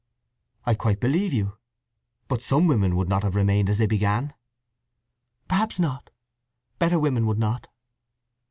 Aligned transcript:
"I 0.65 0.73
quite 0.73 0.99
believe 0.99 1.31
you. 1.31 1.59
But 2.27 2.41
some 2.41 2.65
women 2.65 2.95
would 2.95 3.07
not 3.07 3.21
have 3.21 3.35
remained 3.35 3.69
as 3.69 3.77
they 3.77 3.85
began." 3.85 4.33
"Perhaps 5.47 5.77
not. 5.77 6.09
Better 6.79 6.97
women 6.97 7.27
would 7.27 7.37
not. 7.37 7.67